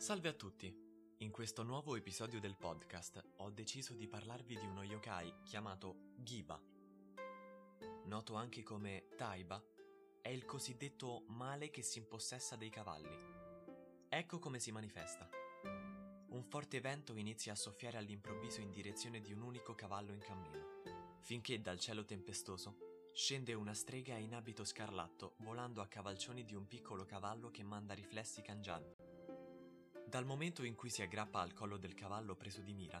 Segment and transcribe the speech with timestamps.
[0.00, 0.74] Salve a tutti!
[1.18, 6.58] In questo nuovo episodio del podcast ho deciso di parlarvi di uno yokai chiamato Giba.
[8.06, 9.62] Noto anche come Taiba,
[10.22, 13.14] è il cosiddetto male che si impossessa dei cavalli.
[14.08, 15.28] Ecco come si manifesta.
[16.28, 20.80] Un forte vento inizia a soffiare all'improvviso in direzione di un unico cavallo in cammino,
[21.20, 26.68] finché dal cielo tempestoso Scende una strega in abito scarlatto volando a cavalcioni di un
[26.68, 29.09] piccolo cavallo che manda riflessi cangianti.
[30.10, 33.00] Dal momento in cui si aggrappa al collo del cavallo preso di mira,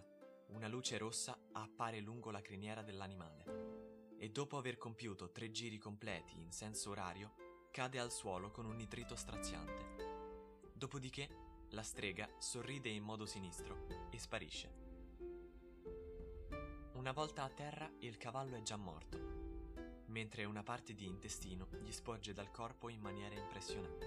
[0.50, 6.38] una luce rossa appare lungo la criniera dell'animale e dopo aver compiuto tre giri completi
[6.38, 7.34] in senso orario,
[7.72, 10.68] cade al suolo con un nitrito straziante.
[10.72, 11.28] Dopodiché
[11.70, 14.72] la strega sorride in modo sinistro e sparisce.
[16.92, 19.40] Una volta a terra il cavallo è già morto
[20.10, 23.99] mentre una parte di intestino gli sporge dal corpo in maniera impressionante.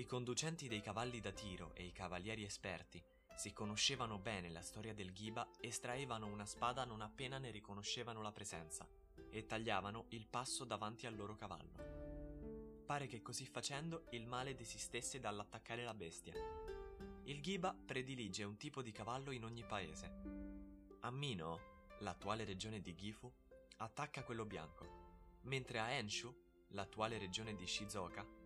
[0.00, 3.04] I conducenti dei cavalli da tiro e i cavalieri esperti,
[3.36, 8.32] se conoscevano bene la storia del Ghiba, estraevano una spada non appena ne riconoscevano la
[8.32, 8.88] presenza
[9.28, 12.84] e tagliavano il passo davanti al loro cavallo.
[12.86, 16.32] Pare che così facendo il male desistesse dall'attaccare la bestia.
[17.24, 20.10] Il Ghiba predilige un tipo di cavallo in ogni paese.
[21.00, 23.30] A Mino, l'attuale regione di Gifu,
[23.76, 26.34] attacca quello bianco, mentre a Enshu,
[26.68, 28.39] l'attuale regione di Shizuoka,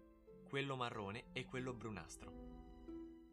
[0.44, 2.32] quello marrone e quello brunastro.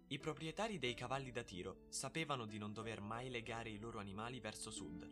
[0.07, 4.39] I proprietari dei cavalli da tiro sapevano di non dover mai legare i loro animali
[4.39, 5.07] verso sud,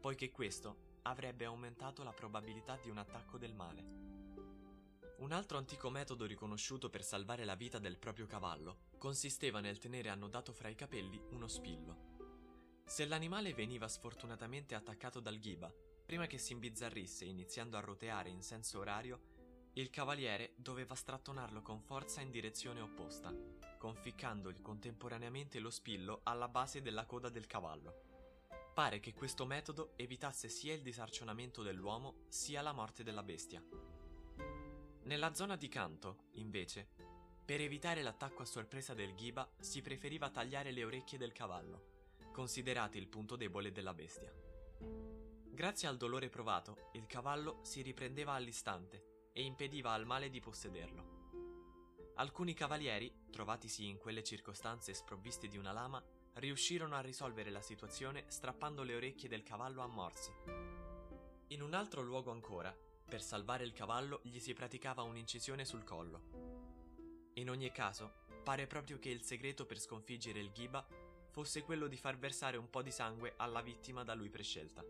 [0.00, 3.84] poiché questo avrebbe aumentato la probabilità di un attacco del male.
[5.18, 10.08] Un altro antico metodo riconosciuto per salvare la vita del proprio cavallo consisteva nel tenere
[10.08, 12.08] annodato fra i capelli uno spillo.
[12.84, 15.72] Se l'animale veniva sfortunatamente attaccato dal ghiba,
[16.10, 19.39] Prima che si imbizzarrisse iniziando a roteare in senso orario,
[19.74, 23.32] il cavaliere doveva strattonarlo con forza in direzione opposta,
[23.78, 28.08] conficcandogli contemporaneamente lo spillo alla base della coda del cavallo.
[28.74, 33.62] Pare che questo metodo evitasse sia il disarcionamento dell'uomo sia la morte della bestia.
[35.04, 36.88] Nella zona di canto, invece,
[37.44, 42.98] per evitare l'attacco a sorpresa del ghiba si preferiva tagliare le orecchie del cavallo, considerate
[42.98, 44.32] il punto debole della bestia.
[45.48, 51.18] Grazie al dolore provato, il cavallo si riprendeva all'istante e impediva al male di possederlo.
[52.16, 56.02] Alcuni cavalieri, trovatisi in quelle circostanze sprovvisti di una lama,
[56.34, 60.30] riuscirono a risolvere la situazione strappando le orecchie del cavallo a morsi.
[61.48, 62.76] In un altro luogo ancora,
[63.08, 67.30] per salvare il cavallo gli si praticava un'incisione sul collo.
[67.34, 68.12] In ogni caso,
[68.44, 70.86] pare proprio che il segreto per sconfiggere il Ghiba
[71.30, 74.84] fosse quello di far versare un po' di sangue alla vittima da lui prescelta.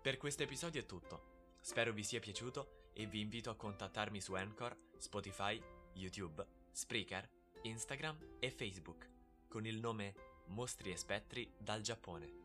[0.00, 1.56] Per questo episodio è tutto.
[1.60, 5.62] Spero vi sia piaciuto e vi invito a contattarmi su Anchor, Spotify,
[5.92, 7.28] YouTube, Spreaker,
[7.62, 9.08] Instagram e Facebook
[9.48, 10.14] con il nome
[10.46, 12.44] Mostri e Spettri dal Giappone.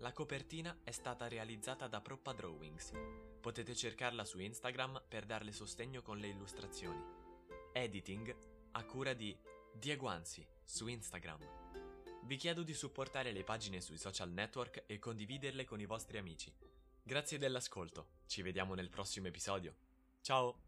[0.00, 2.92] La copertina è stata realizzata da Proppa Drawings.
[3.40, 7.02] Potete cercarla su Instagram per darle sostegno con le illustrazioni.
[7.72, 8.36] Editing
[8.72, 9.36] a cura di
[9.72, 10.10] Diego
[10.64, 11.38] su Instagram.
[12.24, 16.52] Vi chiedo di supportare le pagine sui social network e condividerle con i vostri amici
[17.06, 19.72] Grazie dell'ascolto, ci vediamo nel prossimo episodio.
[20.22, 20.65] Ciao!